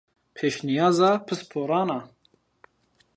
Pêşnîyaza 0.35 1.11
pisporan 1.25 1.89
a 1.97 1.99